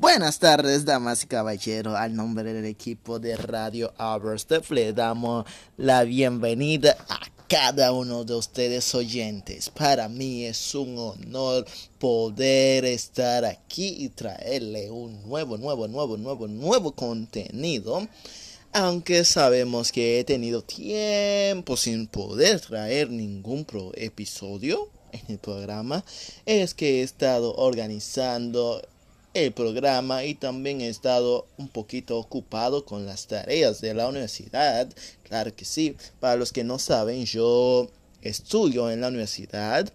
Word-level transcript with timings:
Buenas 0.00 0.38
tardes, 0.38 0.84
damas 0.84 1.24
y 1.24 1.26
caballeros. 1.26 1.96
Al 1.96 2.14
nombre 2.14 2.52
del 2.52 2.66
equipo 2.66 3.18
de 3.18 3.36
Radio 3.36 3.92
Aberstep 3.98 4.70
le 4.70 4.92
damos 4.92 5.44
la 5.76 6.04
bienvenida 6.04 6.96
a 7.08 7.18
cada 7.48 7.90
uno 7.90 8.22
de 8.22 8.36
ustedes 8.36 8.94
oyentes. 8.94 9.68
Para 9.70 10.08
mí 10.08 10.44
es 10.44 10.72
un 10.76 10.96
honor 10.98 11.66
poder 11.98 12.84
estar 12.84 13.44
aquí 13.44 13.96
y 13.98 14.10
traerle 14.10 14.88
un 14.88 15.20
nuevo, 15.28 15.58
nuevo, 15.58 15.88
nuevo, 15.88 16.16
nuevo, 16.16 16.46
nuevo 16.46 16.92
contenido. 16.92 18.06
Aunque 18.72 19.24
sabemos 19.24 19.90
que 19.90 20.20
he 20.20 20.24
tenido 20.24 20.62
tiempo 20.62 21.76
sin 21.76 22.06
poder 22.06 22.60
traer 22.60 23.10
ningún 23.10 23.66
episodio 23.94 24.90
en 25.10 25.22
el 25.26 25.38
programa, 25.38 26.04
es 26.46 26.74
que 26.74 27.00
he 27.00 27.02
estado 27.02 27.56
organizando 27.56 28.80
el 29.44 29.52
programa 29.52 30.24
y 30.24 30.34
también 30.34 30.80
he 30.80 30.88
estado 30.88 31.46
un 31.56 31.68
poquito 31.68 32.18
ocupado 32.18 32.84
con 32.84 33.06
las 33.06 33.26
tareas 33.26 33.80
de 33.80 33.94
la 33.94 34.08
universidad. 34.08 34.88
Claro 35.22 35.54
que 35.54 35.64
sí, 35.64 35.96
para 36.20 36.36
los 36.36 36.52
que 36.52 36.64
no 36.64 36.78
saben, 36.78 37.24
yo 37.24 37.90
estudio 38.22 38.90
en 38.90 39.00
la 39.00 39.08
universidad. 39.08 39.92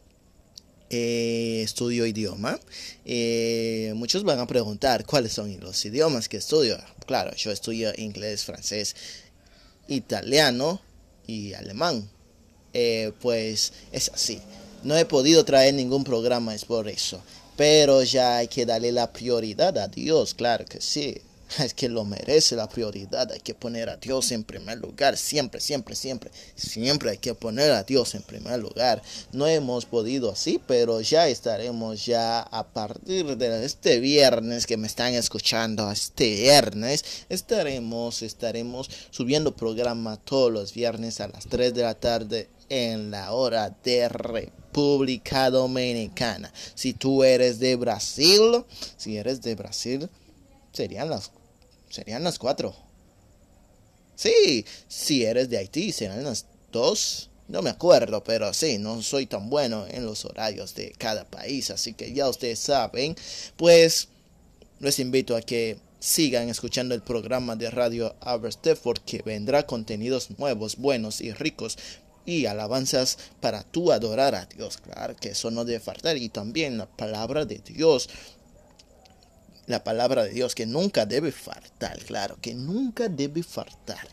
Eh, 0.90 1.62
estudio 1.64 2.06
idioma. 2.06 2.60
Eh, 3.04 3.94
muchos 3.96 4.24
van 4.24 4.40
a 4.40 4.46
preguntar 4.46 5.06
cuáles 5.06 5.34
son 5.34 5.60
los 5.60 5.84
idiomas 5.86 6.30
que 6.30 6.38
estudio. 6.38 6.78
Claro, 7.08 7.36
yo 7.36 7.52
estudio 7.52 7.92
inglés, 7.98 8.46
francés, 8.46 8.96
italiano 9.88 10.82
y 11.26 11.54
alemán. 11.54 12.08
Eh, 12.74 13.12
pues 13.22 13.74
es 13.92 14.10
así. 14.14 14.40
No 14.84 14.98
he 14.98 15.06
podido 15.06 15.46
traer 15.46 15.74
ningún 15.74 16.04
programa, 16.04 16.54
es 16.54 16.66
por 16.66 16.88
eso. 16.88 17.22
Pero 17.56 18.04
ya 18.04 18.38
hay 18.38 18.48
que 18.48 18.66
darle 18.66 18.92
la 18.92 19.12
prioridad 19.12 19.78
a 19.78 19.88
Dios, 19.88 20.34
claro 20.34 20.66
que 20.66 20.82
sí. 20.82 21.22
Es 21.60 21.74
que 21.74 21.90
lo 21.90 22.04
merece 22.06 22.56
la 22.56 22.68
prioridad. 22.68 23.32
Hay 23.32 23.40
que 23.40 23.54
poner 23.54 23.90
a 23.90 23.98
Dios 23.98 24.32
en 24.32 24.44
primer 24.44 24.78
lugar. 24.78 25.18
Siempre, 25.18 25.60
siempre, 25.60 25.96
siempre. 25.96 26.32
Siempre 26.56 27.12
hay 27.12 27.18
que 27.18 27.34
poner 27.34 27.72
a 27.72 27.84
Dios 27.84 28.16
en 28.16 28.24
primer 28.24 28.60
lugar. 28.60 29.02
No 29.32 29.48
hemos 29.48 29.86
podido 29.86 30.32
así, 30.32 30.60
pero 30.66 31.02
ya 31.02 31.28
estaremos 31.28 32.06
ya 32.06 32.42
a 32.42 32.64
partir 32.64 33.38
de 33.38 33.66
este 33.66 34.00
viernes 34.00 34.66
que 34.66 34.78
me 34.78 34.88
están 34.88 35.14
escuchando. 35.14 35.92
Este 35.92 36.30
viernes 36.30 37.04
estaremos, 37.30 38.22
estaremos 38.22 38.90
subiendo 39.12 39.56
programa 39.56 40.18
todos 40.18 40.52
los 40.52 40.74
viernes 40.74 41.22
a 41.22 41.28
las 41.28 41.48
3 41.48 41.74
de 41.74 41.82
la 41.84 41.96
tarde 41.96 42.50
en 42.70 43.12
la 43.12 43.32
hora 43.32 43.76
de 43.84 44.10
República 44.74 45.52
Dominicana. 45.52 46.52
Si 46.74 46.94
tú 46.94 47.24
eres 47.24 47.60
de 47.60 47.76
Brasil, 47.76 48.66
si 48.98 49.18
eres 49.18 49.40
de 49.44 49.54
Brasil, 49.54 50.10
serían 50.72 51.12
las, 51.12 51.30
serían 51.92 52.24
las 52.24 52.40
4. 52.40 52.74
Sí, 54.16 54.66
si 54.88 55.26
eres 55.26 55.48
de 55.52 55.60
Haití, 55.60 55.92
serán 55.92 56.24
las 56.24 56.48
2. 56.72 57.30
No 57.50 57.62
me 57.62 57.70
acuerdo, 57.70 58.24
pero 58.24 58.52
sí, 58.52 58.80
no 58.80 59.04
soy 59.04 59.28
tan 59.28 59.48
bueno 59.48 59.86
en 59.88 60.08
los 60.08 60.26
horarios 60.26 60.74
de 60.74 60.92
cada 60.98 61.24
país, 61.24 61.70
así 61.70 61.94
que 61.94 62.12
ya 62.12 62.28
ustedes 62.28 62.58
saben, 62.58 63.16
pues 63.58 64.08
les 64.80 64.98
invito 64.98 65.36
a 65.36 65.42
que 65.42 65.78
sigan 66.00 66.50
escuchando 66.50 66.96
el 66.96 67.04
programa 67.04 67.56
de 67.56 67.70
Radio 67.70 68.16
Aberstef 68.22 68.80
porque 68.80 69.22
vendrá 69.24 69.68
contenidos 69.68 70.32
nuevos, 70.38 70.78
buenos 70.78 71.22
y 71.22 71.32
ricos 71.32 71.78
y 72.26 72.46
alabanzas 72.46 73.18
para 73.40 73.64
tú 73.64 73.92
adorar 73.92 74.36
a 74.36 74.46
Dios. 74.46 74.78
Claro 74.78 75.16
que 75.16 75.30
eso 75.30 75.52
no 75.52 75.66
debe 75.66 75.80
faltar. 75.80 76.18
Y 76.18 76.30
también 76.30 76.78
la 76.78 76.86
palabra 76.86 77.46
de 77.46 77.60
Dios. 77.60 78.10
La 79.68 79.84
palabra 79.84 80.24
de 80.24 80.32
Dios 80.32 80.56
que 80.56 80.66
nunca 80.66 81.06
debe 81.06 81.32
faltar. 81.32 81.98
Claro 82.00 82.38
que 82.42 82.54
nunca 82.54 83.10
debe 83.10 83.44
faltar. 83.44 84.08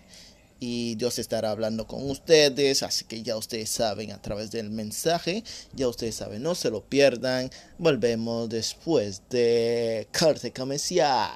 Y 0.62 0.94
Dios 0.96 1.18
estará 1.18 1.50
hablando 1.50 1.86
con 1.86 2.08
ustedes. 2.10 2.82
Así 2.82 3.04
que 3.04 3.22
ya 3.22 3.36
ustedes 3.36 3.70
saben 3.70 4.12
a 4.12 4.20
través 4.20 4.50
del 4.50 4.70
mensaje. 4.70 5.42
Ya 5.74 5.88
ustedes 5.88 6.16
saben, 6.16 6.42
no 6.42 6.54
se 6.54 6.70
lo 6.70 6.84
pierdan. 6.84 7.50
Volvemos 7.78 8.48
después 8.48 9.22
de 9.30 10.06
corte 10.16 10.52
comercial. 10.52 11.30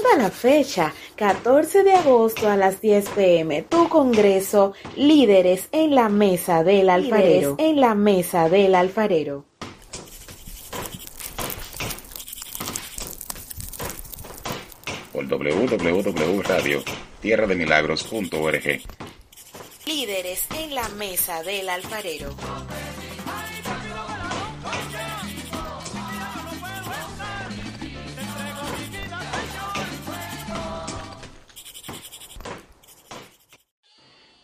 Agenda 0.00 0.22
la 0.22 0.30
fecha, 0.30 0.94
14 1.16 1.82
de 1.82 1.92
agosto 1.92 2.48
a 2.48 2.56
las 2.56 2.80
10 2.80 3.08
pm, 3.10 3.62
tu 3.62 3.88
congreso 3.88 4.72
Líderes 4.96 5.68
en 5.72 5.94
la 5.94 6.08
Mesa 6.08 6.62
del 6.64 6.88
Alfarero. 6.88 7.56
en 7.58 7.80
la 7.80 7.94
Mesa 7.94 8.48
del 8.48 8.74
Alfarero. 8.74 9.44
Por 15.12 15.26
www.radio 15.26 16.82
Líderes 19.86 20.46
en 20.56 20.74
la 20.74 20.88
Mesa 20.90 21.42
del 21.42 21.68
Alfarero. 21.68 22.34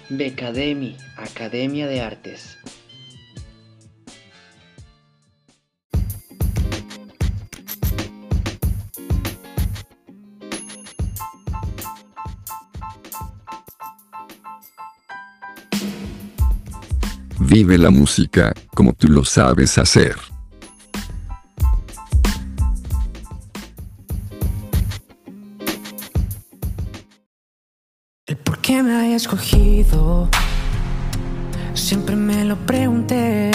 Becademy, 0.09 0.97
Academia 1.17 1.87
de 1.87 2.01
Artes. 2.01 2.59
Vive 17.39 17.79
la 17.79 17.91
música 17.91 18.53
como 18.75 18.95
tú 18.95 19.07
lo 19.07 19.25
sabes 19.25 19.79
hacer. 19.79 20.32
Escogido. 29.15 30.29
Siempre 31.75 32.17
me 32.17 32.45
lo 32.45 32.57
pregunté. 32.57 33.51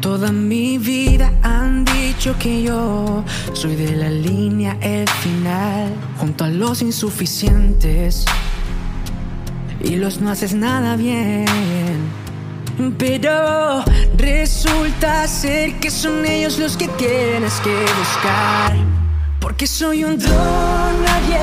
Toda 0.00 0.32
mi 0.32 0.78
vida 0.78 1.32
han 1.42 1.84
dicho 1.84 2.36
que 2.38 2.62
yo 2.62 3.24
soy 3.52 3.76
de 3.76 3.96
la 3.96 4.10
línea 4.10 4.76
el 4.80 5.08
final, 5.08 5.92
junto 6.18 6.44
a 6.44 6.48
los 6.48 6.82
insuficientes 6.82 8.24
y 9.80 9.96
los 9.96 10.20
no 10.20 10.30
haces 10.30 10.54
nada 10.54 10.96
bien. 10.96 11.46
Pero 12.98 13.84
resulta 14.16 15.26
ser 15.26 15.78
que 15.80 15.90
son 15.90 16.24
ellos 16.26 16.58
los 16.58 16.76
que 16.76 16.88
tienes 16.88 17.54
que 17.60 17.74
buscar, 17.98 18.76
porque 19.40 19.66
soy 19.66 20.04
un 20.04 20.18
don 20.18 21.04
nadie 21.04 21.40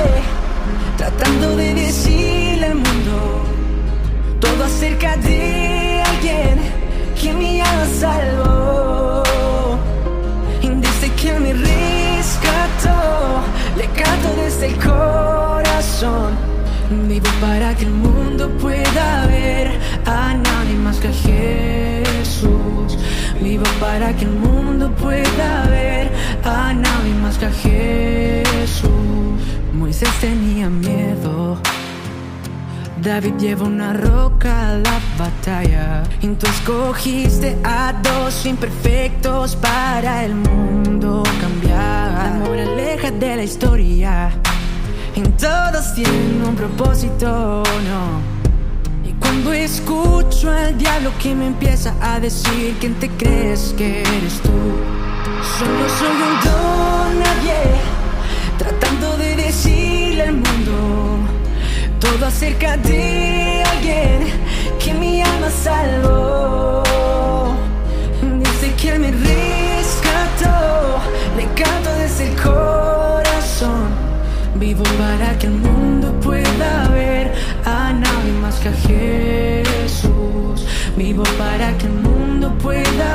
tratando 0.96 1.56
de 1.56 1.74
mundo 1.74 2.33
todo 4.84 4.90
acerca 4.90 5.16
de 5.16 6.02
alguien 6.02 6.58
que 7.20 7.32
me 7.32 7.62
ha 7.62 7.86
salvado. 7.86 9.22
Y 10.60 10.68
desde 10.68 11.10
que 11.20 11.32
me 11.40 11.52
rescató, 11.52 13.42
le 13.76 13.86
canto 13.86 14.28
desde 14.42 14.66
el 14.66 14.76
corazón. 14.76 16.32
Vivo 17.08 17.30
para 17.40 17.74
que 17.74 17.84
el 17.84 17.92
mundo 17.92 18.50
pueda 18.60 19.26
ver 19.26 19.70
a 20.06 20.34
nadie 20.34 20.76
más 20.76 20.98
que 20.98 21.08
a 21.08 21.12
Jesús. 21.12 22.98
Vivo 23.40 23.64
para 23.80 24.14
que 24.14 24.24
el 24.24 24.32
mundo 24.32 24.90
pueda 24.96 25.66
ver 25.68 26.10
a 26.44 26.74
nadie 26.74 27.14
más 27.22 27.38
que 27.38 27.46
a 27.46 27.52
Jesús. 27.52 28.90
Moisés 29.72 30.10
tenía 30.20 30.68
miedo. 30.68 31.58
David 33.04 33.34
lleva 33.38 33.66
una 33.66 33.92
roca 33.92 34.70
a 34.70 34.74
la 34.76 34.98
batalla. 35.18 36.04
Y 36.22 36.28
tú 36.28 36.46
escogiste 36.46 37.54
a 37.62 37.92
dos 37.92 38.46
imperfectos 38.46 39.56
para 39.56 40.24
el 40.24 40.34
mundo 40.34 41.22
cambiar. 41.38 42.12
La 42.14 42.30
moraleja 42.42 43.10
de 43.10 43.36
la 43.36 43.42
historia. 43.42 44.30
En 45.14 45.36
todos 45.36 45.94
tienen 45.94 46.42
un 46.48 46.56
propósito, 46.56 47.62
no. 47.90 48.22
Y 49.06 49.12
cuando 49.20 49.52
escucho 49.52 50.50
al 50.50 50.78
diablo 50.78 51.10
que 51.22 51.34
me 51.34 51.48
empieza 51.48 51.94
a 52.00 52.18
decir 52.18 52.74
quién 52.80 52.94
te 52.94 53.10
crees 53.10 53.74
que 53.76 54.00
eres 54.00 54.40
tú. 54.40 54.48
Solo 55.58 55.88
soy 55.98 56.16
un 56.28 56.36
don, 56.42 57.18
nadie, 57.18 57.60
tratando 58.56 59.18
de 59.18 59.36
decirle 59.36 60.22
al 60.22 60.32
mundo 60.32 61.03
todo 62.04 62.26
acerca 62.26 62.76
de 62.76 63.62
alguien 63.72 64.20
que 64.82 64.92
mi 64.94 65.22
alma 65.22 65.50
salvó. 65.50 66.82
Dice 68.42 68.74
que 68.78 68.88
él 68.90 68.98
me 69.00 69.10
rescató, 69.10 70.56
le 71.36 71.44
canto 71.60 71.90
desde 72.02 72.28
el 72.28 72.36
corazón. 72.36 73.88
Vivo 74.56 74.84
para 74.98 75.38
que 75.38 75.46
el 75.46 75.54
mundo 75.54 76.06
pueda 76.20 76.88
ver 76.88 77.32
a 77.64 77.92
nadie 77.92 78.32
más 78.42 78.56
que 78.56 78.68
a 78.68 78.76
Jesús. 78.88 80.66
Vivo 80.96 81.24
para 81.38 81.76
que 81.78 81.86
el 81.86 81.96
mundo 82.08 82.52
pueda 82.58 83.13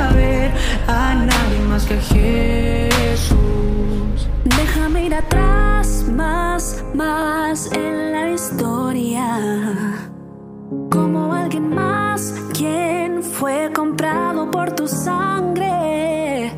sangre. 14.90 16.52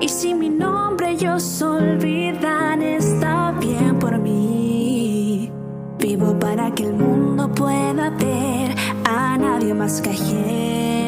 Y 0.00 0.08
si 0.08 0.34
mi 0.34 0.48
nombre 0.48 1.10
ellos 1.10 1.62
olvidan, 1.62 2.82
está 2.82 3.52
bien 3.52 3.98
por 3.98 4.18
mí. 4.18 5.50
Vivo 5.98 6.38
para 6.38 6.70
que 6.74 6.84
el 6.84 6.94
mundo 6.94 7.50
pueda 7.52 8.10
ver 8.10 8.74
a 9.04 9.36
nadie 9.38 9.74
más 9.74 10.00
que 10.00 10.10
a 10.10 10.14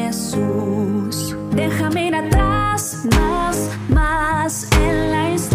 Jesús. 0.07 1.35
Déjame 1.51 2.07
ir 2.07 2.15
atrás, 2.15 3.05
más, 3.17 3.69
más 3.89 4.67
en 4.79 5.11
la 5.11 5.31
historia. 5.31 5.50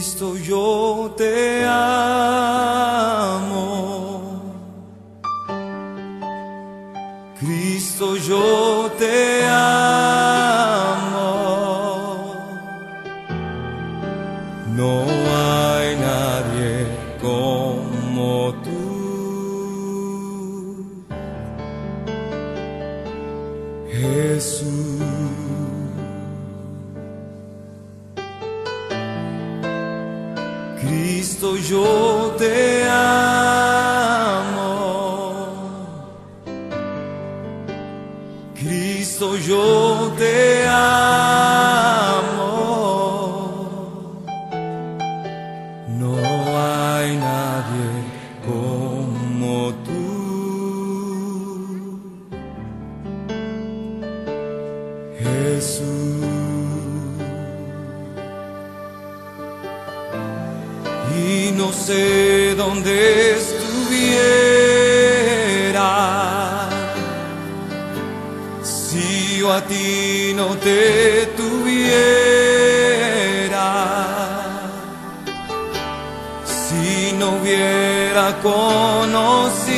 Cristo 0.00 0.34
yo 0.34 1.12
te 1.14 1.62
amo. 1.66 2.79
Jesús. 55.60 55.84
Y 61.14 61.52
no 61.52 61.70
sé 61.70 62.54
dónde 62.54 62.92
estuviera 63.36 64.30
si 68.62 69.38
yo 69.40 69.52
a 69.52 69.60
ti 69.60 70.32
no 70.34 70.46
te 70.56 71.26
tuviera, 71.36 71.98
si 76.46 77.12
no 77.18 77.26
hubiera 77.36 78.26
conocido 78.40 79.69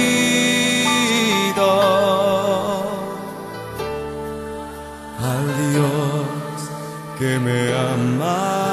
que 7.23 7.39
me 7.39 7.73
amas. 7.73 8.72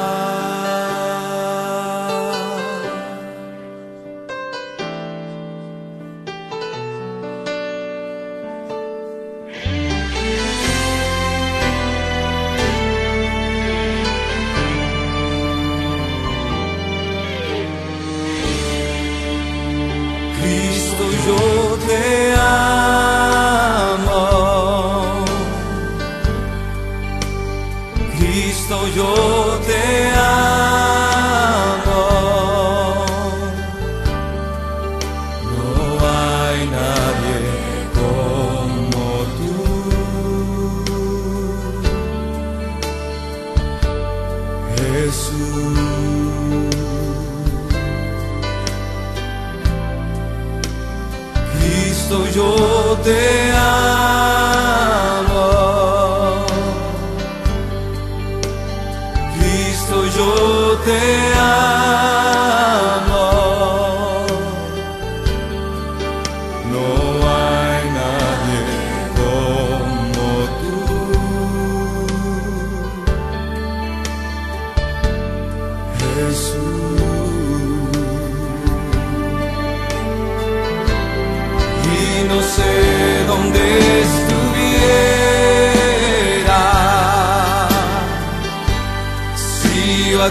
yo 28.88 29.29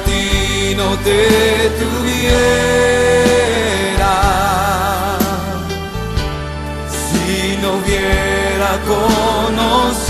ti 0.04 0.74
no 0.76 0.96
te 0.98 1.70
tuviera. 1.80 2.38
Si 6.88 7.56
no 7.62 7.68
hubiera 7.78 8.70
conocido 8.86 10.07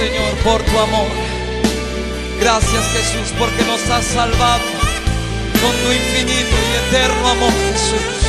Señor, 0.00 0.34
por 0.42 0.62
tu 0.62 0.78
amor. 0.78 1.10
Gracias, 2.40 2.88
Jesús, 2.88 3.34
porque 3.38 3.62
nos 3.64 3.86
has 3.90 4.02
salvado 4.02 4.64
con 5.60 5.72
tu 5.76 5.92
infinito 5.92 6.56
y 6.56 6.88
eterno 6.88 7.28
amor, 7.28 7.52
Jesús. 7.70 8.19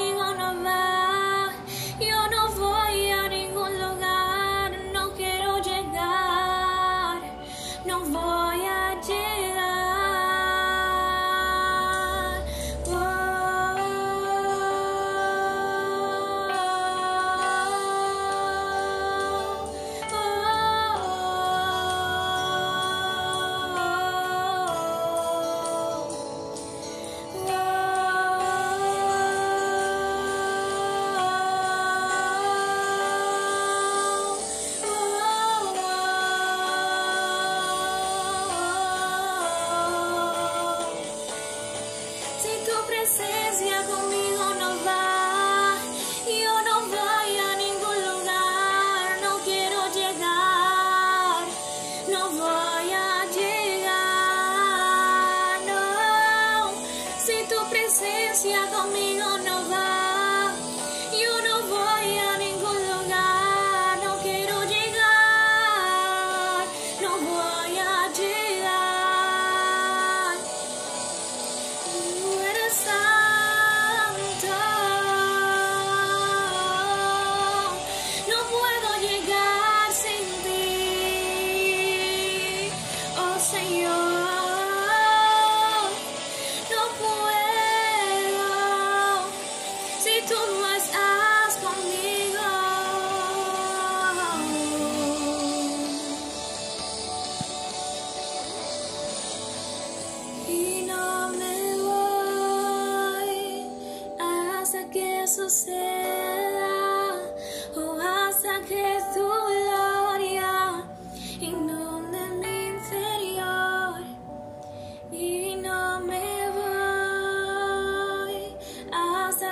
on 0.00 0.40
a 0.40 0.54
map. 0.54 1.09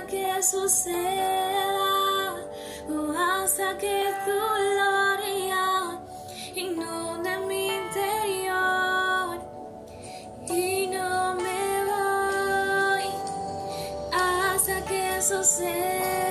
que 0.08 0.42
suceda 0.42 2.34
o 2.88 3.12
hasta 3.12 3.76
que 3.76 4.04
tu 4.24 4.32
gloria 4.72 6.00
inunde 6.54 7.38
mi 7.46 7.66
interior 7.76 9.38
y 10.48 10.86
no 10.86 11.34
me 11.34 11.84
voy 11.90 13.06
hasta 14.12 14.82
que 14.86 15.20
suceda. 15.20 16.27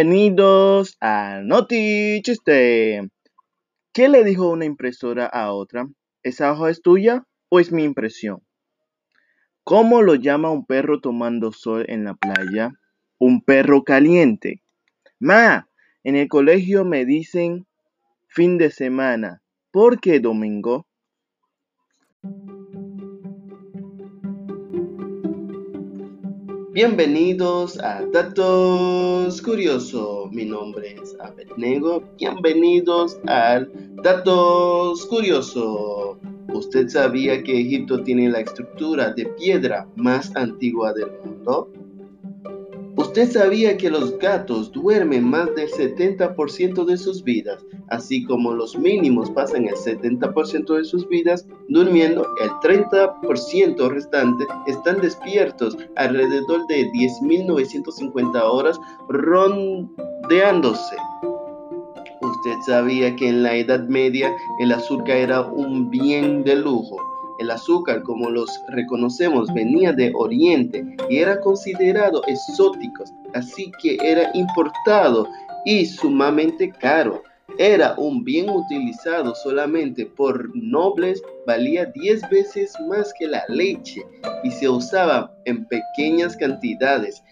Bienvenidos 0.00 0.96
a 1.00 1.40
Noti 1.42 2.22
Chiste. 2.22 3.10
¿Qué 3.92 4.08
le 4.08 4.22
dijo 4.22 4.48
una 4.48 4.64
impresora 4.64 5.26
a 5.26 5.52
otra? 5.52 5.88
¿Esa 6.22 6.52
hoja 6.52 6.70
es 6.70 6.82
tuya 6.82 7.26
o 7.48 7.58
es 7.58 7.72
mi 7.72 7.82
impresión? 7.82 8.40
¿Cómo 9.64 10.02
lo 10.02 10.14
llama 10.14 10.52
un 10.52 10.64
perro 10.66 11.00
tomando 11.00 11.50
sol 11.50 11.84
en 11.88 12.04
la 12.04 12.14
playa? 12.14 12.70
Un 13.18 13.42
perro 13.42 13.82
caliente. 13.82 14.62
Ma, 15.18 15.68
en 16.04 16.14
el 16.14 16.28
colegio 16.28 16.84
me 16.84 17.04
dicen 17.04 17.66
fin 18.28 18.56
de 18.56 18.70
semana. 18.70 19.42
¿Por 19.72 19.98
qué 19.98 20.20
domingo? 20.20 20.86
Bienvenidos 26.80 27.76
a 27.80 28.04
Datos 28.12 29.42
Curioso. 29.42 30.30
Mi 30.30 30.44
nombre 30.44 30.94
es 31.02 31.16
Abednego. 31.18 32.04
Bienvenidos 32.16 33.18
al 33.26 33.68
Datos 34.04 35.04
Curioso. 35.06 36.20
¿Usted 36.54 36.86
sabía 36.86 37.42
que 37.42 37.62
Egipto 37.62 38.04
tiene 38.04 38.30
la 38.30 38.38
estructura 38.38 39.12
de 39.12 39.26
piedra 39.26 39.88
más 39.96 40.30
antigua 40.36 40.92
del 40.92 41.10
mundo? 41.24 41.68
¿Usted 43.18 43.40
sabía 43.40 43.76
que 43.76 43.90
los 43.90 44.16
gatos 44.20 44.70
duermen 44.70 45.24
más 45.24 45.52
del 45.56 45.68
70% 45.68 46.84
de 46.84 46.96
sus 46.96 47.24
vidas, 47.24 47.58
así 47.88 48.24
como 48.24 48.52
los 48.52 48.78
mínimos 48.78 49.28
pasan 49.32 49.66
el 49.66 49.74
70% 49.74 50.76
de 50.76 50.84
sus 50.84 51.08
vidas 51.08 51.44
durmiendo, 51.68 52.24
el 52.40 52.48
30% 52.62 53.90
restante 53.90 54.46
están 54.68 55.00
despiertos 55.00 55.76
alrededor 55.96 56.64
de 56.68 56.88
10.950 56.92 58.40
horas 58.40 58.78
rondeándose? 59.08 60.96
¿Usted 62.22 62.56
sabía 62.68 63.16
que 63.16 63.30
en 63.30 63.42
la 63.42 63.56
Edad 63.56 63.88
Media 63.88 64.32
el 64.60 64.70
azúcar 64.70 65.16
era 65.16 65.40
un 65.40 65.90
bien 65.90 66.44
de 66.44 66.54
lujo? 66.54 67.17
El 67.38 67.50
azúcar, 67.52 68.02
como 68.02 68.30
los 68.30 68.50
reconocemos, 68.68 69.52
venía 69.54 69.92
de 69.92 70.12
Oriente 70.14 70.84
y 71.08 71.18
era 71.18 71.40
considerado 71.40 72.22
exótico, 72.26 73.04
así 73.32 73.70
que 73.80 73.96
era 74.02 74.30
importado 74.34 75.28
y 75.64 75.86
sumamente 75.86 76.70
caro. 76.70 77.22
Era 77.56 77.94
un 77.96 78.24
bien 78.24 78.50
utilizado 78.50 79.34
solamente 79.34 80.04
por 80.04 80.50
nobles, 80.54 81.22
valía 81.46 81.86
10 81.86 82.28
veces 82.28 82.72
más 82.88 83.12
que 83.18 83.26
la 83.26 83.42
leche 83.48 84.02
y 84.44 84.50
se 84.50 84.68
usaba 84.68 85.32
en 85.44 85.64
pequeñas 85.66 86.36
cantidades. 86.36 87.22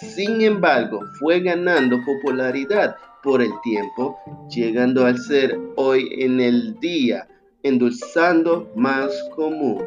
Sin 0.00 0.40
embargo, 0.40 1.00
fue 1.18 1.40
ganando 1.40 1.98
popularidad 2.04 2.96
por 3.22 3.42
el 3.42 3.50
tiempo, 3.62 4.16
llegando 4.48 5.04
al 5.04 5.18
ser 5.18 5.58
hoy 5.76 6.08
en 6.18 6.40
el 6.40 6.78
día 6.80 7.26
endulzando 7.62 8.70
más 8.76 9.12
común. 9.34 9.84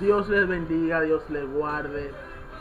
Dios 0.00 0.28
les 0.28 0.46
bendiga, 0.46 1.00
Dios 1.00 1.22
les 1.30 1.50
guarde. 1.50 2.12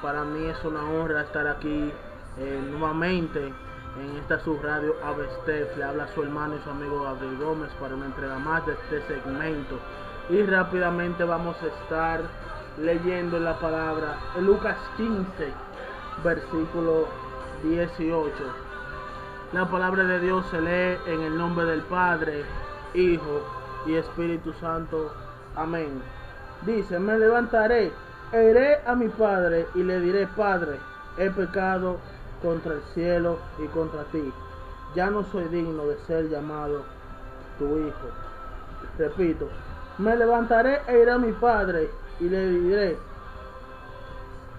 Para 0.01 0.23
mí 0.23 0.45
es 0.45 0.63
una 0.63 0.89
honra 0.89 1.21
estar 1.23 1.47
aquí 1.47 1.91
eh, 2.37 2.63
nuevamente 2.71 3.39
en 3.47 4.17
esta 4.21 4.39
subradio 4.39 4.95
Avestef. 5.03 5.77
Le 5.77 5.83
habla 5.83 6.07
su 6.13 6.23
hermano 6.23 6.55
y 6.55 6.63
su 6.63 6.69
amigo 6.69 7.03
Gabriel 7.03 7.37
Gómez 7.37 7.71
para 7.79 7.95
una 7.95 8.05
entrega 8.05 8.39
más 8.39 8.65
de 8.65 8.73
este 8.73 9.01
segmento. 9.07 9.79
Y 10.29 10.41
rápidamente 10.43 11.23
vamos 11.23 11.55
a 11.61 11.67
estar 11.83 12.21
leyendo 12.81 13.39
la 13.39 13.59
palabra 13.59 14.17
Lucas 14.41 14.77
15, 14.97 15.25
versículo 16.23 17.07
18. 17.63 18.31
La 19.53 19.69
palabra 19.69 20.03
de 20.03 20.19
Dios 20.19 20.43
se 20.49 20.59
lee 20.59 20.97
en 21.05 21.21
el 21.21 21.37
nombre 21.37 21.65
del 21.65 21.81
Padre, 21.81 22.43
Hijo 22.95 23.41
y 23.85 23.93
Espíritu 23.93 24.51
Santo. 24.53 25.13
Amén. 25.55 26.01
Dice, 26.65 26.97
me 26.99 27.17
levantaré, 27.17 27.91
iré 28.33 28.79
a 28.85 28.95
mi 28.95 29.07
Padre 29.07 29.67
y 29.75 29.83
le 29.83 29.99
diré, 29.99 30.27
Padre, 30.35 30.79
he 31.17 31.29
pecado 31.29 31.99
contra 32.41 32.73
el 32.73 32.81
cielo 32.95 33.37
y 33.63 33.67
contra 33.67 34.03
ti. 34.05 34.33
Ya 34.95 35.11
no 35.11 35.23
soy 35.23 35.45
digno 35.45 35.85
de 35.85 35.97
ser 35.99 36.27
llamado 36.27 36.83
tu 37.59 37.65
Hijo. 37.77 38.09
Repito, 38.97 39.47
me 39.99 40.17
levantaré 40.17 40.81
e 40.87 41.01
iré 41.01 41.11
a 41.11 41.19
mi 41.19 41.31
Padre 41.33 41.91
y 42.19 42.27
le 42.27 42.49
diré, 42.49 42.97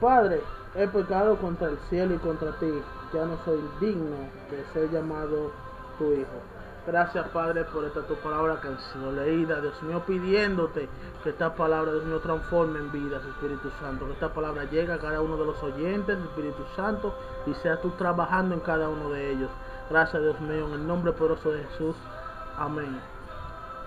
Padre, 0.01 0.40
he 0.77 0.87
pecado 0.87 1.37
contra 1.38 1.68
el 1.68 1.79
cielo 1.90 2.14
y 2.14 2.18
contra 2.18 2.53
ti 2.53 2.72
ya 3.12 3.25
no 3.25 3.38
soy 3.45 3.61
digno 3.81 4.16
de 4.51 4.64
ser 4.73 4.90
llamado 4.90 5.51
tu 5.99 6.12
hijo. 6.12 6.40
Gracias 6.87 7.27
Padre 7.31 7.64
por 7.64 7.85
esta 7.85 8.03
tu 8.03 8.14
palabra 8.16 8.61
que 8.61 8.69
ha 8.69 8.79
sido 8.92 9.11
leída, 9.11 9.61
Dios 9.61 9.83
mío, 9.83 10.05
pidiéndote 10.07 10.88
que 11.25 11.31
esta 11.31 11.53
palabra, 11.53 11.90
Dios 11.90 12.05
mío, 12.05 12.21
transforme 12.21 12.79
en 12.79 12.92
vidas, 12.92 13.25
Espíritu 13.25 13.71
Santo, 13.81 14.07
que 14.07 14.12
esta 14.12 14.33
palabra 14.33 14.64
llegue 14.64 14.92
a 14.92 14.99
cada 14.99 15.21
uno 15.21 15.37
de 15.37 15.47
los 15.47 15.61
oyentes, 15.64 16.16
Espíritu 16.16 16.62
Santo, 16.77 17.12
y 17.47 17.55
sea 17.55 17.81
tú 17.81 17.90
trabajando 17.99 18.55
en 18.55 18.61
cada 18.61 18.88
uno 18.88 19.11
de 19.11 19.33
ellos. 19.33 19.51
Gracias 19.90 20.23
Dios 20.23 20.40
mío, 20.40 20.69
en 20.69 20.75
el 20.75 20.87
nombre 20.87 21.12
poderoso 21.12 21.51
de 21.51 21.64
Jesús. 21.64 21.97
Amén. 22.57 23.01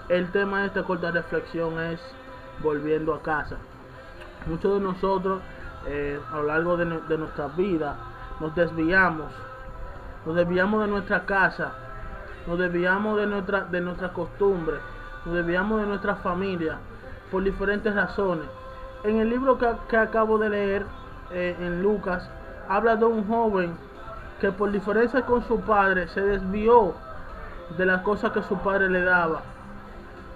El 0.09 0.29
tema 0.33 0.61
de 0.61 0.67
esta 0.67 0.83
corta 0.83 1.11
reflexión 1.11 1.79
es 1.79 2.01
volviendo 2.61 3.13
a 3.13 3.21
casa. 3.21 3.55
Muchos 4.45 4.73
de 4.73 4.79
nosotros 4.81 5.41
eh, 5.87 6.19
a 6.33 6.35
lo 6.35 6.43
largo 6.43 6.75
de, 6.75 6.85
de 6.85 7.17
nuestra 7.17 7.47
vida 7.47 7.95
nos 8.39 8.55
desviamos, 8.55 9.27
nos 10.25 10.35
desviamos 10.35 10.81
de 10.81 10.87
nuestra 10.87 11.25
casa, 11.25 11.71
nos 12.47 12.57
desviamos 12.57 13.17
de 13.17 13.27
nuestra, 13.27 13.61
de 13.65 13.81
nuestra 13.81 14.13
costumbre, 14.13 14.77
nos 15.25 15.35
desviamos 15.35 15.81
de 15.81 15.87
nuestra 15.87 16.15
familia 16.15 16.77
por 17.31 17.43
diferentes 17.43 17.93
razones. 17.93 18.45
En 19.03 19.17
el 19.17 19.29
libro 19.29 19.57
que, 19.57 19.67
que 19.89 19.97
acabo 19.97 20.37
de 20.37 20.49
leer 20.49 20.85
eh, 21.31 21.55
en 21.59 21.83
Lucas, 21.83 22.29
habla 22.67 22.95
de 22.95 23.05
un 23.05 23.27
joven 23.27 23.77
que 24.39 24.51
por 24.51 24.71
diferencia 24.71 25.25
con 25.25 25.43
su 25.43 25.59
padre 25.61 26.07
se 26.07 26.21
desvió 26.21 26.93
de 27.77 27.85
las 27.85 28.01
cosas 28.01 28.31
que 28.31 28.41
su 28.43 28.57
padre 28.59 28.89
le 28.89 29.03
daba. 29.03 29.41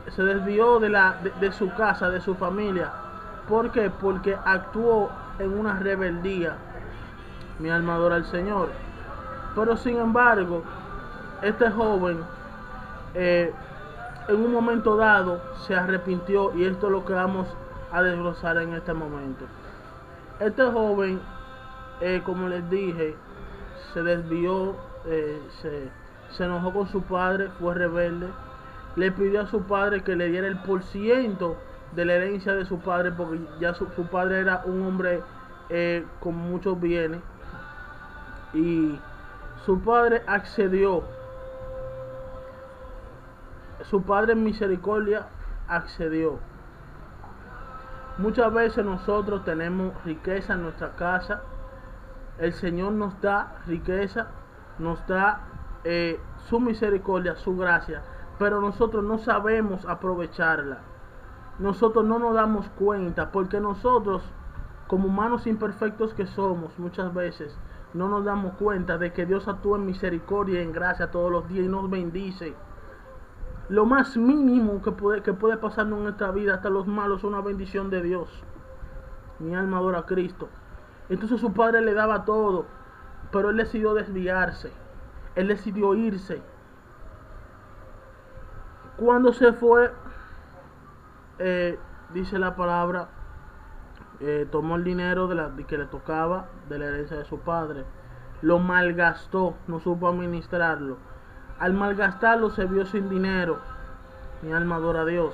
Se 0.10 0.24
desvió 0.24 0.80
de, 0.80 0.90
la, 0.90 1.16
de, 1.24 1.32
de 1.40 1.52
su 1.54 1.74
casa, 1.74 2.10
de 2.10 2.20
su 2.20 2.36
familia. 2.36 2.92
¿Por 3.48 3.72
qué? 3.72 3.90
Porque 3.90 4.38
actuó 4.46 5.10
en 5.40 5.58
una 5.58 5.80
rebeldía 5.80 6.58
mi 7.60 7.70
alma 7.70 7.96
adora 7.96 8.16
al 8.16 8.26
Señor. 8.26 8.70
Pero 9.56 9.78
sin 9.78 9.98
embargo, 9.98 10.64
este 11.42 11.70
joven 11.70 12.20
eh, 13.14 13.52
en 14.28 14.36
un 14.36 14.52
momento 14.52 14.96
dado 14.96 15.42
se 15.68 15.76
arrepintió 15.76 16.54
y 16.56 16.66
esto 16.66 16.88
es 16.88 16.92
lo 16.92 17.06
que 17.06 17.14
vamos 17.14 17.48
a 17.92 18.02
desglosar 18.02 18.58
en 18.58 18.74
este 18.74 18.94
momento. 18.94 19.46
Este 20.40 20.64
joven, 20.64 21.20
eh, 22.02 22.22
como 22.26 22.48
les 22.48 22.68
dije, 22.70 23.16
se 23.94 24.02
desvió, 24.02 24.76
eh, 25.06 25.40
se, 25.62 25.90
se 26.32 26.46
enojó 26.46 26.74
con 26.74 26.88
su 26.88 27.04
padre, 27.04 27.50
fue 27.60 27.76
rebelde, 27.76 28.28
le 28.96 29.12
pidió 29.12 29.42
a 29.42 29.48
su 29.48 29.64
padre 29.64 30.04
que 30.04 30.16
le 30.16 30.30
diera 30.30 30.48
el 30.48 30.58
por 30.60 30.82
ciento 30.84 31.58
de 31.92 32.06
la 32.06 32.14
herencia 32.14 32.54
de 32.54 32.66
su 32.66 32.80
padre 32.80 33.12
porque 33.12 33.40
ya 33.60 33.76
su, 33.76 33.88
su 33.96 34.08
padre 34.08 34.40
era 34.40 34.64
un 34.66 34.88
hombre 34.88 35.22
con 36.20 36.36
muchos 36.36 36.80
bienes 36.80 37.20
y 38.54 39.00
su 39.66 39.80
padre 39.82 40.24
accedió. 40.28 41.04
Su 43.84 44.04
padre 44.04 44.34
en 44.34 44.44
misericordia 44.44 45.28
accedió. 45.68 46.40
Muchas 48.18 48.54
veces 48.54 48.86
nosotros 48.86 49.44
tenemos 49.44 49.92
riqueza 50.06 50.54
en 50.54 50.64
nuestra 50.64 50.96
casa. 50.96 51.42
El 52.38 52.54
Señor 52.54 52.94
nos 52.94 53.20
da 53.22 53.58
riqueza, 53.66 54.28
nos 54.80 55.06
da 55.08 55.42
eh, 55.84 56.20
su 56.50 56.60
misericordia, 56.60 57.36
su 57.36 57.58
gracia, 57.58 58.04
pero 58.38 58.62
nosotros 58.62 59.04
no 59.04 59.18
sabemos 59.18 59.86
aprovecharla. 59.86 60.80
Nosotros 61.60 62.06
no 62.06 62.20
nos 62.20 62.34
damos 62.34 62.68
cuenta 62.70 63.32
porque 63.32 63.60
nosotros, 63.60 64.24
como 64.88 65.08
humanos 65.08 65.48
imperfectos 65.48 66.14
que 66.14 66.26
somos, 66.28 66.78
muchas 66.80 67.14
veces 67.14 67.58
no 67.94 68.08
nos 68.08 68.26
damos 68.26 68.54
cuenta 68.54 68.98
de 68.98 69.14
que 69.14 69.26
Dios 69.26 69.48
actúa 69.48 69.78
en 69.78 69.86
misericordia 69.86 70.60
y 70.60 70.64
en 70.64 70.72
gracia 70.72 71.12
todos 71.12 71.32
los 71.32 71.48
días 71.48 71.66
y 71.66 71.70
nos 71.70 71.90
bendice. 71.90 72.56
Lo 73.70 73.86
más 73.86 74.18
mínimo 74.18 74.82
que 74.82 74.92
puede, 74.92 75.22
que 75.22 75.34
puede 75.34 75.60
en 75.78 75.90
nuestra 75.90 76.32
vida, 76.32 76.56
hasta 76.56 76.70
los 76.70 76.88
malos, 76.88 77.20
es 77.20 77.24
una 77.24 77.42
bendición 77.42 77.90
de 77.90 78.02
Dios. 78.02 78.30
Mi 79.40 79.56
alma 79.56 79.78
adora 79.78 80.00
a 80.00 80.06
Cristo. 80.06 80.50
Entonces 81.10 81.40
su 81.40 81.54
padre 81.54 81.82
le 81.82 81.94
daba 81.94 82.26
todo, 82.26 82.66
pero 83.32 83.52
él 83.52 83.58
decidió 83.58 83.94
desviarse. 83.94 84.72
Él 85.36 85.48
decidió 85.48 85.94
irse. 85.94 86.42
Cuando 88.98 89.34
se 89.34 89.54
fue, 89.54 89.92
eh, 91.40 91.80
dice 92.14 92.38
la 92.38 92.56
palabra, 92.56 93.10
eh, 94.20 94.48
tomó 94.52 94.76
el 94.76 94.84
dinero 94.84 95.28
de 95.28 95.36
la, 95.36 95.52
que 95.68 95.78
le 95.78 95.86
tocaba 95.86 96.46
de 96.70 96.80
la 96.80 96.86
herencia 96.86 97.18
de 97.18 97.26
su 97.26 97.40
padre, 97.40 97.84
lo 98.42 98.60
malgastó, 98.60 99.56
no 99.68 99.80
supo 99.80 100.08
administrarlo. 100.08 100.98
Al 101.60 101.74
malgastarlo 101.74 102.50
se 102.50 102.66
vio 102.66 102.86
sin 102.86 103.10
dinero. 103.10 103.58
Mi 104.42 104.52
alma 104.52 104.76
adora 104.76 105.02
a 105.02 105.06
Dios. 105.06 105.34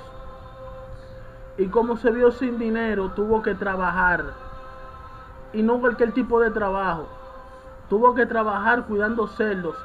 Y 1.58 1.66
como 1.66 1.96
se 1.96 2.10
vio 2.10 2.30
sin 2.30 2.58
dinero, 2.58 3.10
tuvo 3.10 3.42
que 3.42 3.54
trabajar. 3.54 4.24
Y 5.52 5.62
no 5.62 5.80
cualquier 5.80 6.12
tipo 6.12 6.40
de 6.40 6.50
trabajo. 6.50 7.08
Tuvo 7.88 8.14
que 8.14 8.26
trabajar 8.26 8.84
cuidando 8.84 9.26
cerdos. 9.26 9.76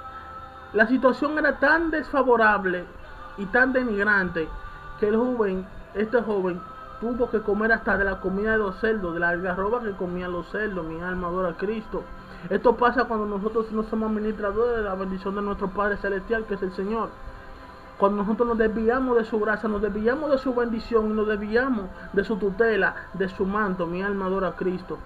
La 0.73 0.87
situación 0.87 1.37
era 1.39 1.57
tan 1.57 1.89
desfavorable 1.89 2.85
y 3.37 3.45
tan 3.47 3.73
denigrante 3.73 4.47
que 4.99 5.07
el 5.07 5.17
joven, 5.17 5.65
este 5.95 6.21
joven, 6.21 6.61
tuvo 6.99 7.29
que 7.29 7.41
comer 7.41 7.71
hasta 7.71 7.97
de 7.97 8.05
la 8.05 8.19
comida 8.19 8.53
de 8.53 8.57
los 8.57 8.79
cerdos, 8.79 9.13
de 9.13 9.19
la 9.19 9.29
algarroba 9.29 9.81
que 9.81 9.91
comían 9.91 10.31
los 10.31 10.47
cerdos. 10.49 10.85
Mi 10.85 11.01
alma 11.01 11.27
adora 11.27 11.49
a 11.49 11.57
Cristo. 11.57 12.03
Esto 12.49 12.75
pasa 12.75 13.05
cuando 13.05 13.25
nosotros 13.25 13.71
no 13.71 13.83
somos 13.83 14.09
administradores 14.09 14.77
de 14.77 14.83
la 14.83 14.95
bendición 14.95 15.35
de 15.35 15.41
nuestro 15.41 15.69
Padre 15.69 15.97
Celestial, 15.97 16.45
que 16.45 16.55
es 16.55 16.61
el 16.61 16.73
Señor. 16.73 17.09
Cuando 17.97 18.23
nosotros 18.23 18.49
nos 18.49 18.57
desviamos 18.57 19.17
de 19.17 19.25
su 19.25 19.39
gracia, 19.39 19.69
nos 19.69 19.81
desviamos 19.81 20.29
de 20.29 20.37
su 20.37 20.53
bendición 20.53 21.11
y 21.11 21.13
nos 21.13 21.27
desviamos 21.27 21.85
de 22.13 22.23
su 22.23 22.35
tutela, 22.37 22.95
de 23.13 23.29
su 23.29 23.45
manto, 23.45 23.87
mi 23.87 24.03
alma 24.03 24.25
adora 24.25 24.49
a 24.49 24.55
Cristo. 24.55 24.97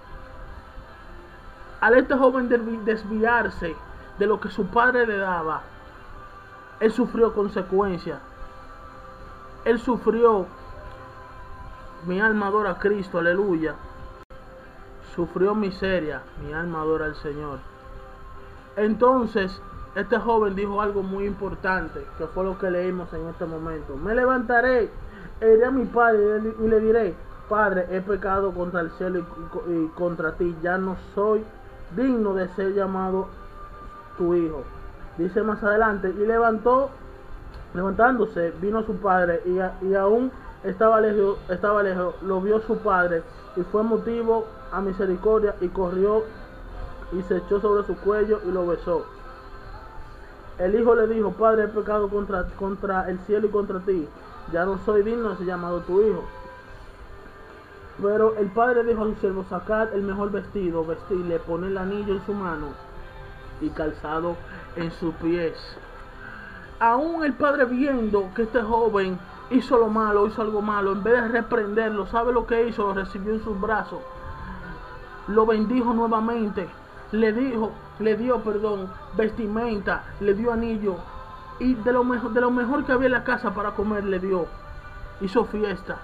Al 1.80 1.94
este 1.94 2.14
joven 2.14 2.48
desviarse 2.84 3.74
de 4.18 4.26
lo 4.26 4.38
que 4.40 4.50
su 4.50 4.66
padre 4.66 5.06
le 5.06 5.16
daba, 5.16 5.62
él 6.80 6.92
sufrió 6.92 7.32
consecuencias. 7.32 8.18
Él 9.64 9.78
sufrió, 9.78 10.46
mi 12.06 12.20
alma 12.20 12.46
adora 12.46 12.72
a 12.72 12.78
Cristo, 12.78 13.18
aleluya. 13.18 13.74
Sufrió 15.14 15.54
miseria, 15.54 16.22
mi 16.44 16.52
alma 16.52 16.80
adora 16.80 17.06
al 17.06 17.16
Señor. 17.16 17.58
Entonces, 18.76 19.60
este 19.94 20.18
joven 20.18 20.54
dijo 20.54 20.80
algo 20.80 21.02
muy 21.02 21.24
importante, 21.26 22.06
que 22.16 22.26
fue 22.26 22.44
lo 22.44 22.58
que 22.58 22.70
leímos 22.70 23.12
en 23.12 23.28
este 23.28 23.44
momento. 23.44 23.96
Me 23.96 24.14
levantaré, 24.14 24.88
iré 25.40 25.64
a 25.64 25.70
mi 25.70 25.84
padre 25.84 26.54
y 26.58 26.68
le 26.68 26.80
diré, 26.80 27.14
Padre, 27.50 27.88
he 27.90 28.00
pecado 28.00 28.54
contra 28.54 28.80
el 28.80 28.92
cielo 28.92 29.26
y 29.66 29.88
contra 29.88 30.36
ti, 30.36 30.56
ya 30.62 30.78
no 30.78 30.96
soy 31.16 31.44
digno 31.96 32.32
de 32.32 32.46
ser 32.50 32.74
llamado 32.74 33.26
tu 34.16 34.36
hijo. 34.36 34.62
Dice 35.18 35.42
más 35.42 35.60
adelante, 35.64 36.14
y 36.16 36.26
levantó, 36.26 36.90
levantándose, 37.74 38.52
vino 38.60 38.84
su 38.84 38.94
padre 38.98 39.42
y, 39.44 39.84
y 39.84 39.94
aún 39.96 40.30
estaba 40.64 41.00
lejos, 41.00 41.38
estaba 41.48 41.82
lejos, 41.82 42.14
lo 42.22 42.40
vio 42.40 42.60
su 42.62 42.78
padre 42.78 43.22
y 43.56 43.62
fue 43.62 43.82
motivo 43.82 44.46
a 44.72 44.80
misericordia 44.80 45.54
y 45.60 45.68
corrió 45.68 46.24
y 47.12 47.22
se 47.22 47.38
echó 47.38 47.60
sobre 47.60 47.86
su 47.86 47.96
cuello 47.96 48.40
y 48.46 48.52
lo 48.52 48.66
besó. 48.66 49.04
El 50.58 50.78
hijo 50.78 50.94
le 50.94 51.06
dijo, 51.06 51.32
Padre, 51.32 51.64
he 51.64 51.68
pecado 51.68 52.08
contra, 52.08 52.44
contra 52.58 53.08
el 53.08 53.18
cielo 53.20 53.46
y 53.46 53.50
contra 53.50 53.80
ti. 53.80 54.06
Ya 54.52 54.66
no 54.66 54.78
soy 54.84 55.02
digno 55.02 55.30
de 55.30 55.36
ser 55.38 55.46
llamado 55.46 55.80
tu 55.80 56.02
hijo. 56.02 56.22
Pero 58.02 58.36
el 58.36 58.48
padre 58.48 58.84
dijo 58.84 59.02
a 59.02 59.06
su 59.06 59.14
siervo, 59.16 59.44
sacad 59.48 59.94
el 59.94 60.02
mejor 60.02 60.30
vestido, 60.30 60.84
vestirle, 60.84 61.38
poner 61.38 61.70
el 61.70 61.78
anillo 61.78 62.14
en 62.14 62.26
su 62.26 62.34
mano 62.34 62.68
y 63.60 63.70
calzado 63.70 64.36
en 64.76 64.90
sus 64.92 65.14
pies. 65.16 65.54
Aún 66.78 67.24
el 67.24 67.34
padre 67.34 67.66
viendo 67.66 68.30
que 68.34 68.42
este 68.42 68.62
joven 68.62 69.18
hizo 69.50 69.76
lo 69.78 69.88
malo, 69.88 70.26
hizo 70.26 70.42
algo 70.42 70.62
malo, 70.62 70.92
en 70.92 71.02
vez 71.02 71.14
de 71.14 71.28
reprenderlo, 71.28 72.06
¿sabe 72.06 72.32
lo 72.32 72.46
que 72.46 72.68
hizo? 72.68 72.86
Lo 72.86 72.94
recibió 72.94 73.32
en 73.34 73.42
sus 73.42 73.60
brazos. 73.60 74.00
Lo 75.28 75.46
bendijo 75.46 75.92
nuevamente. 75.92 76.68
Le 77.12 77.32
dijo, 77.32 77.72
le 77.98 78.16
dio, 78.16 78.40
perdón, 78.42 78.88
vestimenta, 79.16 80.04
le 80.20 80.34
dio 80.34 80.52
anillo. 80.52 80.96
Y 81.58 81.74
de 81.74 81.92
lo 81.92 82.04
mejor, 82.04 82.32
de 82.32 82.40
lo 82.40 82.50
mejor 82.50 82.84
que 82.84 82.92
había 82.92 83.06
en 83.06 83.12
la 83.12 83.24
casa 83.24 83.52
para 83.52 83.72
comer 83.72 84.04
le 84.04 84.20
dio. 84.20 84.46
Hizo 85.20 85.44
fiesta. 85.44 85.98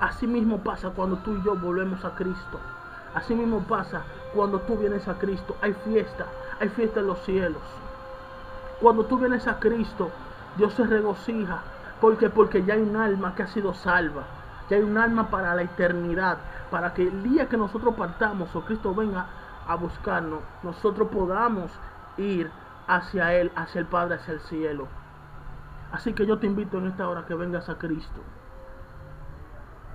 Así 0.00 0.26
mismo 0.26 0.58
pasa 0.58 0.90
cuando 0.90 1.16
tú 1.18 1.32
y 1.36 1.42
yo 1.42 1.54
volvemos 1.54 2.04
a 2.04 2.14
Cristo. 2.14 2.58
Así 3.14 3.34
mismo 3.34 3.60
pasa 3.60 4.02
cuando 4.34 4.60
tú 4.60 4.76
vienes 4.76 5.06
a 5.08 5.14
Cristo. 5.14 5.56
Hay 5.62 5.74
fiesta, 5.84 6.26
hay 6.60 6.68
fiesta 6.70 7.00
en 7.00 7.06
los 7.06 7.20
cielos. 7.20 7.62
Cuando 8.80 9.04
tú 9.04 9.18
vienes 9.18 9.46
a 9.46 9.58
Cristo, 9.58 10.10
Dios 10.56 10.74
se 10.74 10.84
regocija. 10.84 11.62
Porque 12.00 12.30
Porque 12.30 12.64
ya 12.64 12.74
hay 12.74 12.82
un 12.82 12.96
alma 12.96 13.34
que 13.34 13.42
ha 13.42 13.46
sido 13.48 13.74
salva. 13.74 14.24
Ya 14.68 14.76
hay 14.76 14.82
un 14.82 14.98
alma 14.98 15.30
para 15.30 15.54
la 15.54 15.62
eternidad. 15.62 16.38
Para 16.70 16.92
que 16.94 17.04
el 17.04 17.22
día 17.22 17.48
que 17.48 17.56
nosotros 17.56 17.94
partamos 17.94 18.54
o 18.54 18.64
Cristo 18.64 18.94
venga 18.94 19.26
a 19.66 19.74
buscarnos, 19.76 20.40
nosotros 20.62 21.08
podamos 21.08 21.70
ir 22.18 22.50
hacia 22.86 23.34
Él, 23.34 23.50
hacia 23.56 23.80
el 23.80 23.86
Padre, 23.86 24.16
hacia 24.16 24.34
el 24.34 24.40
cielo. 24.40 24.86
Así 25.92 26.12
que 26.12 26.26
yo 26.26 26.38
te 26.38 26.46
invito 26.46 26.78
en 26.78 26.86
esta 26.86 27.08
hora 27.08 27.26
que 27.26 27.34
vengas 27.34 27.68
a 27.68 27.78
Cristo. 27.78 28.20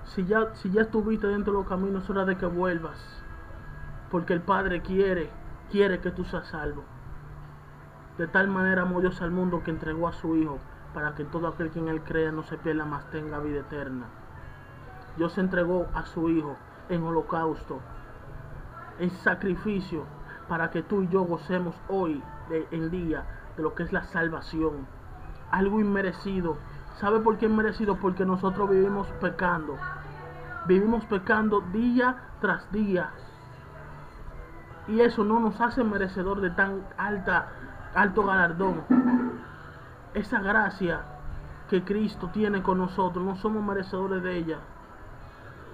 Si 0.04 0.24
ya, 0.24 0.54
si 0.54 0.70
ya 0.70 0.82
estuviste 0.82 1.26
dentro 1.26 1.52
de 1.52 1.58
los 1.60 1.68
caminos, 1.68 2.04
es 2.04 2.10
hora 2.10 2.24
de 2.24 2.36
que 2.36 2.46
vuelvas. 2.46 2.98
Porque 4.10 4.32
el 4.32 4.40
Padre 4.40 4.82
quiere, 4.82 5.30
quiere 5.70 6.00
que 6.00 6.10
tú 6.10 6.24
seas 6.24 6.48
salvo. 6.48 6.84
De 8.18 8.26
tal 8.26 8.48
manera 8.48 8.82
amó 8.82 9.00
Dios 9.00 9.22
al 9.22 9.30
mundo 9.30 9.62
que 9.62 9.70
entregó 9.70 10.08
a 10.08 10.12
su 10.12 10.36
Hijo 10.36 10.58
para 10.94 11.14
que 11.14 11.24
todo 11.24 11.48
aquel 11.48 11.70
que 11.70 11.78
en 11.78 11.88
Él 11.88 12.02
crea 12.02 12.32
no 12.32 12.42
se 12.42 12.58
pierda, 12.58 12.84
más 12.84 13.10
tenga 13.10 13.38
vida 13.38 13.60
eterna. 13.60 14.06
Dios 15.16 15.36
entregó 15.38 15.86
a 15.94 16.04
su 16.06 16.28
Hijo 16.28 16.56
en 16.88 17.02
holocausto, 17.02 17.80
en 18.98 19.10
sacrificio, 19.10 20.04
para 20.48 20.70
que 20.70 20.82
tú 20.82 21.02
y 21.02 21.08
yo 21.08 21.22
gocemos 21.22 21.74
hoy, 21.88 22.22
en 22.70 22.90
día, 22.90 23.24
de 23.56 23.62
lo 23.62 23.74
que 23.74 23.84
es 23.84 23.92
la 23.92 24.04
salvación. 24.04 24.86
Algo 25.50 25.80
inmerecido. 25.80 26.56
¿Sabe 26.96 27.20
por 27.20 27.38
qué 27.38 27.46
inmerecido? 27.46 27.96
Porque 27.96 28.24
nosotros 28.24 28.68
vivimos 28.68 29.06
pecando. 29.20 29.76
Vivimos 30.66 31.04
pecando 31.06 31.60
día 31.60 32.16
tras 32.40 32.70
día. 32.72 33.10
Y 34.88 35.00
eso 35.00 35.24
no 35.24 35.40
nos 35.40 35.60
hace 35.60 35.84
merecedor 35.84 36.40
de 36.40 36.50
tan 36.50 36.82
alta 36.96 37.48
alto 37.94 38.24
galardón. 38.24 38.82
Esa 40.14 40.40
gracia 40.40 41.00
que 41.70 41.84
Cristo 41.84 42.28
tiene 42.32 42.62
con 42.62 42.78
nosotros, 42.78 43.24
no 43.24 43.36
somos 43.36 43.62
merecedores 43.62 44.22
de 44.22 44.36
ella. 44.36 44.58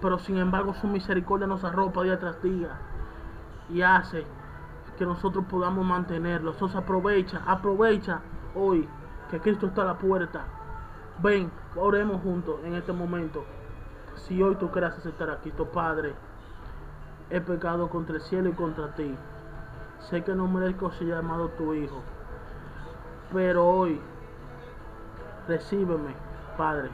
Pero 0.00 0.18
sin 0.20 0.38
embargo 0.38 0.74
su 0.74 0.86
misericordia 0.86 1.46
nos 1.46 1.64
arropa 1.64 2.04
día 2.04 2.20
tras 2.20 2.40
día 2.40 2.70
y 3.68 3.82
hace 3.82 4.24
que 4.96 5.04
nosotros 5.04 5.44
podamos 5.46 5.84
mantenerlo. 5.84 6.52
Entonces 6.52 6.76
aprovecha, 6.76 7.42
aprovecha 7.46 8.20
hoy 8.54 8.88
que 9.30 9.40
Cristo 9.40 9.66
está 9.66 9.82
a 9.82 9.86
la 9.86 9.98
puerta. 9.98 10.44
Ven, 11.20 11.50
oremos 11.76 12.22
juntos 12.22 12.60
en 12.64 12.74
este 12.74 12.92
momento. 12.92 13.44
Si 14.14 14.40
hoy 14.42 14.54
tú 14.56 14.70
quieres 14.70 14.92
aceptar 14.92 15.30
a 15.30 15.38
Cristo, 15.38 15.66
Padre, 15.66 16.14
he 17.30 17.40
pecado 17.40 17.88
contra 17.88 18.16
el 18.16 18.22
cielo 18.22 18.50
y 18.50 18.52
contra 18.52 18.94
ti. 18.94 19.14
Sé 20.10 20.22
que 20.22 20.34
no 20.34 20.46
merezco 20.46 20.92
ser 20.92 21.08
llamado 21.08 21.48
tu 21.50 21.74
hijo. 21.74 22.02
Pero 23.32 23.66
hoy, 23.66 24.00
recíbeme, 25.48 26.14
Padre. 26.56 26.90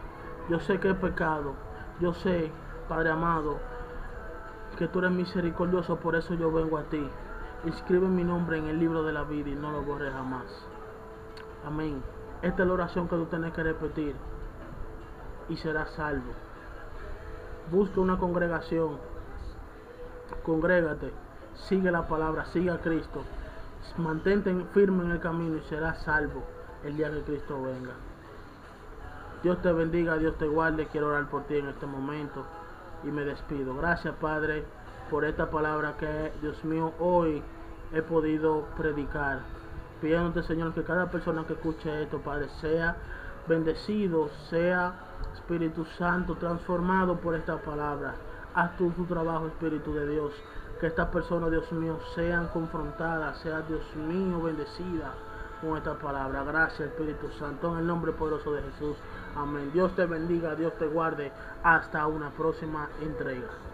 Yo 0.49 0.61
sé 0.61 0.81
que 0.81 0.91
he 0.91 0.95
pecado. 0.95 1.53
Yo 2.01 2.15
sé, 2.15 2.51
Padre 2.89 3.11
amado, 3.11 3.59
que 4.79 4.89
tú 4.89 5.01
eres 5.01 5.11
misericordioso. 5.11 5.97
Por 5.97 6.17
eso 6.17 6.35
yo 6.35 6.51
vengo 6.51 6.79
a 6.79 6.85
ti. 6.85 7.07
Inscribe 7.65 8.09
mi 8.09 8.25
nombre 8.25 8.59
en 8.59 8.67
el 8.67 8.79
libro 8.79 9.03
de 9.03 9.13
la 9.13 9.25
vida 9.25 9.51
y 9.51 9.55
no 9.55 9.73
lo 9.73 9.83
borres 9.83 10.13
jamás. 10.13 10.67
Amén. 11.67 12.03
Esta 12.41 12.63
es 12.63 12.69
la 12.69 12.75
oración 12.75 13.09
que 13.09 13.17
tú 13.17 13.27
tienes 13.27 13.53
que 13.53 13.63
repetir. 13.63 14.17
Y 15.51 15.57
serás 15.57 15.91
salvo. 15.91 16.33
Busca 17.71 18.01
una 18.01 18.19
congregación. 18.19 18.99
Congrégate 20.43 21.13
sigue 21.55 21.91
la 21.91 22.07
palabra, 22.07 22.45
sigue 22.47 22.71
a 22.71 22.79
Cristo, 22.79 23.23
mantente 23.97 24.55
firme 24.73 25.05
en 25.05 25.13
el 25.13 25.21
camino 25.21 25.57
y 25.57 25.61
serás 25.63 26.03
salvo 26.03 26.43
el 26.85 26.97
día 26.97 27.11
que 27.11 27.23
Cristo 27.23 27.63
venga. 27.63 27.95
Dios 29.45 29.61
te 29.61 29.71
bendiga, 29.75 30.17
Dios 30.17 30.39
te 30.39 30.49
guarde, 30.49 30.87
quiero 30.87 31.09
orar 31.09 31.29
por 31.29 31.43
ti 31.45 31.59
en 31.59 31.69
este 31.69 31.85
momento 31.85 32.47
y 33.05 33.09
me 33.09 33.27
despido. 33.27 33.77
Gracias 33.77 34.15
Padre 34.15 34.65
por 35.11 35.27
esta 35.27 35.51
palabra 35.51 35.99
que 35.99 36.33
Dios 36.41 36.65
mío 36.65 36.95
hoy 36.99 37.43
he 37.93 38.01
podido 38.01 38.63
predicar. 38.75 39.41
Pidiéndote, 40.01 40.45
Señor, 40.45 40.73
que 40.73 40.83
cada 40.83 41.11
persona 41.11 41.45
que 41.47 41.53
escuche 41.53 42.05
esto, 42.05 42.21
Padre, 42.21 42.49
sea 42.63 42.97
bendecido, 43.47 44.31
sea 44.49 44.95
Espíritu 45.35 45.85
Santo 45.99 46.37
transformado 46.37 47.17
por 47.17 47.35
esta 47.35 47.59
palabra. 47.59 48.15
Haz 48.55 48.75
tu 48.79 48.91
trabajo, 49.05 49.49
Espíritu 49.49 49.93
de 49.93 50.09
Dios. 50.09 50.33
Que 50.81 50.87
estas 50.87 51.09
personas, 51.09 51.51
Dios 51.51 51.71
mío, 51.71 51.99
sean 52.15 52.49
confrontadas, 52.49 53.41
sea 53.41 53.61
Dios 53.61 53.83
mío 53.95 54.41
bendecida 54.41 55.13
con 55.61 55.77
esta 55.77 55.95
palabra. 55.99 56.43
Gracias, 56.45 56.89
Espíritu 56.89 57.29
Santo, 57.39 57.73
en 57.73 57.81
el 57.81 57.87
nombre 57.87 58.13
poderoso 58.13 58.51
de 58.53 58.63
Jesús. 58.63 58.97
Amén. 59.37 59.71
Dios 59.73 59.95
te 59.97 60.07
bendiga, 60.07 60.55
Dios 60.55 60.73
te 60.79 60.87
guarde. 60.87 61.33
Hasta 61.63 62.07
una 62.07 62.31
próxima 62.31 62.89
entrega. 63.03 63.74